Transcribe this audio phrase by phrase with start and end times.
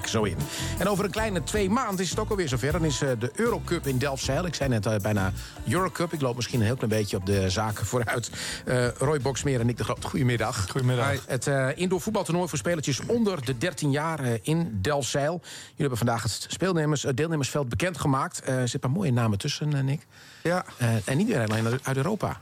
[0.00, 0.36] ik zo in.
[0.78, 2.72] En over een kleine twee maanden is het ook alweer zover.
[2.72, 4.46] Dan is eh, de Eurocup in Delfzijl.
[4.46, 5.32] Ik zei net uh, bijna
[5.68, 6.12] Eurocup.
[6.12, 8.30] Ik loop misschien een heel klein beetje op de zaken vooruit.
[8.66, 10.04] Uh, Roy Boksmeer en ik de Groot.
[10.04, 10.70] Goedemiddag.
[10.70, 11.26] Goedemiddag.
[11.26, 15.40] Het indoor voetbaltoernooi voor spelertjes onder de 13 jaar in Delfzijl.
[15.42, 18.40] Jullie hebben vandaag het speelnemers, deelnemersveld bekendgemaakt.
[18.44, 20.06] er zitten een paar mooie namen tussen, Nick.
[20.42, 20.64] Ja.
[21.04, 22.40] en niet weer alleen uit Europa.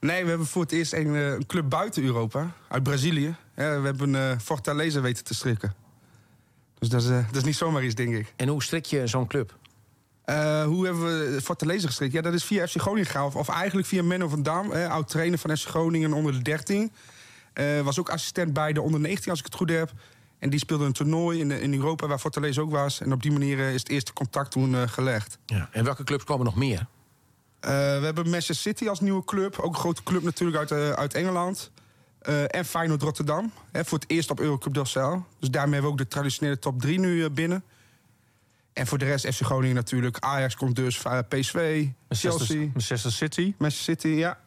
[0.00, 3.34] Nee, we hebben voor het eerst een, een club buiten Europa, uit Brazilië.
[3.56, 5.83] Ja, we hebben een Fortaleza weten te strikken.
[6.84, 8.32] Dus dat is, uh, dat is niet zomaar iets, denk ik.
[8.36, 9.56] En hoe strik je zo'n club?
[10.26, 12.12] Uh, hoe hebben we Fortaleza gestrikt?
[12.12, 13.24] Ja, dat is via FC Groningen gegaan.
[13.24, 16.42] Of, of eigenlijk via Menno van Dam, hè, oud trainer van FC Groningen onder de
[16.42, 16.92] 13.
[17.54, 19.92] Uh, was ook assistent bij de onder 19, als ik het goed heb.
[20.38, 23.00] En die speelde een toernooi in, in Europa waar Fortaleza ook was.
[23.00, 25.38] En op die manier is het eerste contact toen gelegd.
[25.46, 25.68] Ja.
[25.72, 26.86] En welke clubs komen nog meer?
[27.60, 29.58] we hebben Manchester City als nieuwe club.
[29.58, 31.70] Ook een grote club natuurlijk uit, uit Engeland.
[32.28, 33.52] Uh, en Feyenoord Rotterdam.
[33.72, 35.26] Hè, voor het eerst op Eurocup Delcel.
[35.38, 37.64] Dus daarmee hebben we ook de traditionele top 3 nu uh, binnen.
[38.72, 40.18] En voor de rest FC Groningen natuurlijk.
[40.18, 42.58] Ajax komt dus, uh, PSV, Chelsea.
[42.72, 43.54] Manchester City.
[43.58, 44.38] Manchester City, ja.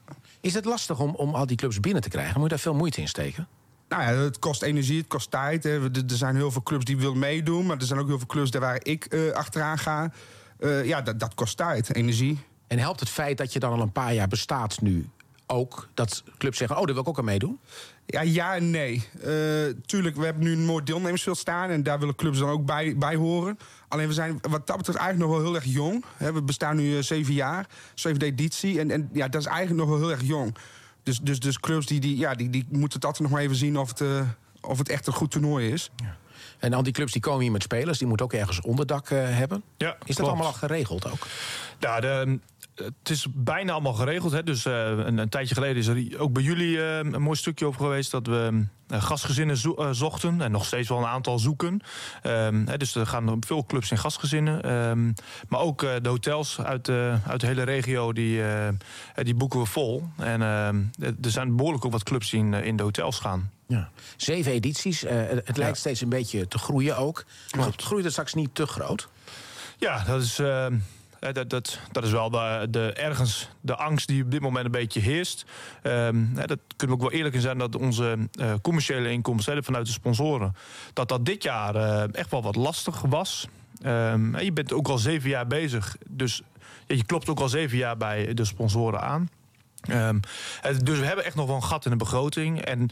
[0.41, 2.33] Is het lastig om, om al die clubs binnen te krijgen?
[2.33, 3.47] Moet je daar veel moeite in steken?
[3.89, 5.63] Nou ja, het kost energie, het kost tijd.
[5.63, 5.93] Hè.
[5.93, 7.65] Er zijn heel veel clubs die willen meedoen.
[7.65, 10.11] Maar er zijn ook heel veel clubs daar waar ik uh, achteraan ga.
[10.59, 12.39] Uh, ja, dat, dat kost tijd, energie.
[12.67, 15.09] En helpt het feit dat je dan al een paar jaar bestaat nu
[15.47, 17.59] ook dat clubs zeggen: Oh, daar wil ik ook aan meedoen?
[18.05, 19.07] Ja, ja en nee.
[19.25, 21.69] Uh, tuurlijk, we hebben nu een mooi deelnemersveld staan.
[21.69, 23.59] En daar willen clubs dan ook bij, bij horen.
[23.87, 26.05] Alleen we zijn wat dat betreft eigenlijk nog wel heel erg jong.
[26.17, 28.79] we bestaan nu uh, zeven jaar, zevende editie.
[28.79, 30.55] En, en ja, dat is eigenlijk nog wel heel erg jong.
[31.03, 33.77] Dus, dus, dus clubs die, die, ja, die, die moeten altijd nog maar even zien
[33.77, 34.21] of het, uh,
[34.61, 35.91] of het echt een goed toernooi is.
[35.95, 36.17] Ja.
[36.59, 39.63] En al die clubs die komen hier met spelers, die moeten ook ergens onderdak hebben.
[39.77, 40.29] Ja, is dat klopt.
[40.29, 41.27] allemaal al geregeld ook?
[41.79, 42.39] Ja, de,
[42.77, 44.31] het is bijna allemaal geregeld.
[44.31, 44.43] Hè?
[44.43, 47.65] Dus uh, een, een, tijdje geleden is er ook bij jullie uh, een mooi stukje
[47.65, 51.81] over geweest dat we uh, gastgezinnen zo zochten en nog steeds wel een aantal zoeken.
[52.21, 54.71] Ehm, hè, dus er gaan veel clubs in gastgezinnen.
[54.71, 55.13] Um,
[55.49, 56.89] maar ook de hotels uit,
[57.27, 58.41] uit de hele regio die,
[59.15, 60.07] die boeken we vol.
[60.17, 63.51] En ehm, er zijn behoorlijk ook wat clubs die in, in de hotels gaan.
[63.67, 63.89] Ja.
[64.15, 65.01] Zeven edities.
[65.01, 65.73] het lijkt ja.
[65.73, 67.25] steeds een beetje te groeien ook.
[67.49, 67.83] Klopt.
[67.83, 69.07] Groeit het straks niet te groot?
[69.77, 70.39] Ja, dat is.
[71.19, 74.71] Dat, dat, dat is wel de, de, ergens de angst die op dit moment een
[74.71, 75.45] beetje heerst.
[75.83, 79.85] Um, dat kunnen we ook wel eerlijk in zijn dat onze uh, commerciële inkomsten vanuit
[79.85, 80.55] de sponsoren,
[80.93, 83.47] dat dat dit jaar uh, echt wel wat lastig was.
[83.85, 86.41] Um, je bent ook al zeven jaar bezig, dus
[86.87, 89.29] je klopt ook al zeven jaar bij de sponsoren aan.
[89.91, 90.19] Um,
[90.83, 92.61] dus we hebben echt nog wel een gat in de begroting.
[92.61, 92.89] En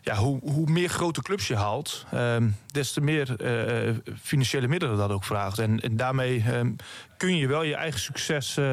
[0.00, 3.34] ja, hoe, hoe meer grote clubs je haalt, um, des te meer
[3.86, 5.58] uh, financiële middelen dat ook vraagt.
[5.58, 6.76] En, en daarmee um,
[7.16, 8.64] kun je wel je eigen succes, uh,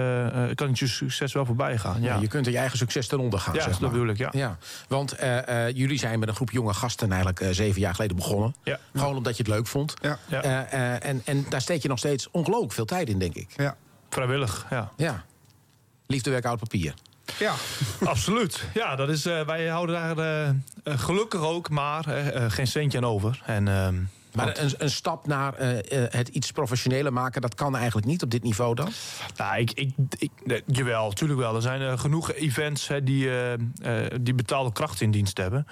[0.55, 2.01] kan je succes wel voorbij gaan.
[2.01, 2.13] Ja.
[2.13, 2.21] ja.
[2.21, 3.53] je kunt er je eigen succes ten onder gaan.
[3.53, 3.79] Ja, zeg maar.
[3.81, 4.29] dat bedoel ik, ja.
[4.31, 4.57] ja.
[4.87, 5.15] Want
[5.73, 8.55] jullie zijn met een groep jonge gasten eigenlijk zeven jaar geleden begonnen.
[8.63, 8.79] Ja.
[8.95, 9.93] Gewoon omdat je het leuk vond.
[10.01, 10.19] Ja.
[10.29, 10.41] Ja.
[10.99, 13.53] en, en daar steek je nog steeds ongelooflijk veel tijd in, denk ik.
[13.55, 13.75] Ja.
[14.09, 14.91] Vrijwillig, ja.
[14.97, 15.23] ja.
[16.07, 16.93] Liefdewerk oud papier.
[17.39, 17.53] Ja,
[18.13, 18.65] absoluut.
[18.73, 23.05] Ja, dat is, uh, wij houden daar uh, gelukkig ook maar uh, geen centje aan
[23.05, 23.41] over.
[23.45, 23.95] En, ehm,
[24.33, 25.53] maar een, een, stap naar
[25.89, 28.89] het iets professioneler maken, dat kan eigenlijk niet op dit niveau dan?
[29.35, 31.55] Nou, ik, ik, ik, nee, jawel, natuurlijk wel.
[31.55, 33.29] Er zijn genoeg events hè, die,
[34.21, 35.67] die betaalde kracht in dienst hebben.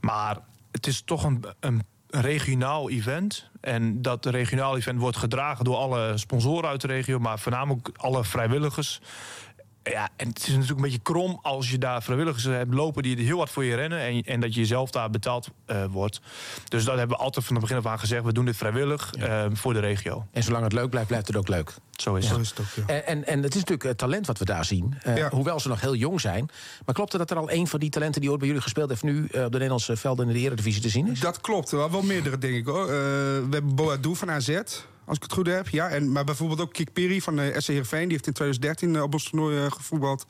[0.00, 0.38] Maar
[0.70, 3.50] het is toch een, een regionaal event.
[3.60, 8.24] En dat regionaal event wordt gedragen door alle sponsoren uit de regio, maar voornamelijk alle
[8.24, 9.00] vrijwilligers.
[9.90, 13.16] Ja, en het is natuurlijk een beetje krom als je daar vrijwilligers hebt lopen die
[13.16, 14.00] heel hard voor je rennen.
[14.00, 16.20] En, en dat je jezelf daar betaald uh, wordt.
[16.68, 18.24] Dus dat hebben we altijd van het begin af aan gezegd.
[18.24, 19.44] We doen dit vrijwillig ja.
[19.44, 20.26] uh, voor de regio.
[20.32, 21.74] En zolang het leuk blijft, blijft het ook leuk.
[21.90, 22.36] Zo is, ja.
[22.36, 22.36] het.
[22.36, 22.94] Zo is het ook, ja.
[22.94, 24.94] en, en, en het is natuurlijk het talent wat we daar zien.
[25.06, 25.28] Uh, ja.
[25.30, 26.50] Hoewel ze nog heel jong zijn.
[26.84, 28.88] Maar klopt het dat er al een van die talenten die ooit bij jullie gespeeld
[28.88, 29.02] heeft...
[29.02, 31.20] nu op de Nederlandse velden in de Eredivisie te zien is?
[31.20, 31.70] Dat klopt.
[31.70, 32.66] Wel, wel meerdere, denk ik.
[32.66, 32.86] Hoor.
[32.86, 34.60] we hebben Boadou van AZ
[35.04, 35.68] als ik het goed heb.
[35.68, 38.02] Ja, en, maar bijvoorbeeld ook Kik Piri van de SC Heerenveen.
[38.02, 40.26] Die heeft in 2013 op ons toernooi gevoetbald.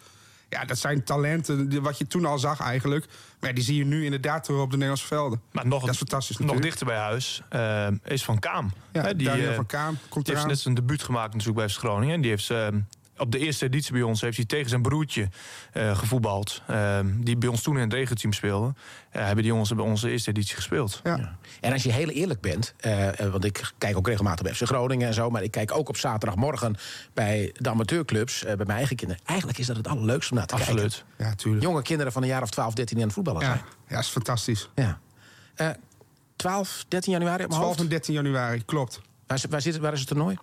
[0.48, 3.06] Ja, dat zijn talenten, wat je toen al zag eigenlijk.
[3.40, 5.40] Maar ja, die zie je nu inderdaad terug op de Nederlandse velden.
[5.52, 8.72] Maar nog, dat is fantastisch nog dichter bij huis uh, is Van Kaam.
[8.92, 12.14] Ja, He, die, van Kaam komt die heeft net zijn debuut gemaakt natuurlijk bij Groningen.
[12.14, 12.50] En die heeft...
[12.50, 12.66] Uh,
[13.18, 15.28] op de eerste editie bij ons heeft hij tegen zijn broertje
[15.74, 16.62] uh, gevoetbald.
[16.70, 18.66] Uh, die bij ons toen in het regenteam speelde.
[18.66, 18.72] Uh,
[19.12, 21.00] hebben die jongens bij onze eerste editie gespeeld.
[21.04, 21.16] Ja.
[21.16, 21.36] Ja.
[21.60, 22.74] En als je heel eerlijk bent.
[23.30, 25.30] want ik kijk ook regelmatig bij FC Groningen en zo.
[25.30, 26.76] Maar ik kijk ook op zaterdagmorgen
[27.12, 28.42] bij de amateurclubs.
[28.42, 29.22] bij mijn eigen kinderen.
[29.24, 31.04] Eigenlijk is dat het allerleukste om naar te Absoluut.
[31.16, 31.26] kijken.
[31.26, 31.64] Ja, tuurlijk.
[31.64, 33.46] Jonge kinderen van een jaar of 12, 13 aan het voetballen ja.
[33.46, 33.60] zijn.
[33.88, 34.68] Ja, is fantastisch.
[34.74, 34.98] Ja.
[36.36, 37.80] 12, 13 januari op mijn 12 hoofd?
[37.80, 39.00] en 13 januari, klopt.
[39.26, 40.38] Waar, waar, zit, waar is het toernooi?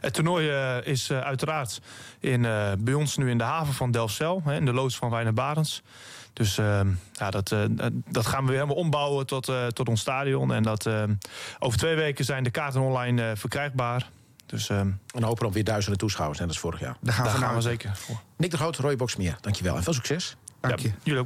[0.00, 1.80] Het toernooi eh, is eh, uiteraard
[2.20, 5.10] in, eh, bij ons nu in de haven van Delfzijl, hè, in de loods van
[5.10, 5.82] Wijner Barends.
[6.32, 7.58] Dus ehm, ja, dat, eh,
[8.08, 10.52] dat gaan we weer helemaal ombouwen tot, eh, tot ons stadion.
[10.52, 11.14] En dat, ehm,
[11.58, 14.08] over twee weken zijn de kaarten online eh, verkrijgbaar.
[14.46, 16.96] Dus ehm, En hopen op weer duizenden toeschouwers, net als vorig jaar.
[17.00, 18.20] Daar gaan we daar gaan we zeker voor.
[18.36, 20.36] Nick de Groot, Roy Boksmeer, dankjewel en veel succes.
[20.60, 20.92] Dank Ja, je.
[21.02, 21.20] jullie ook.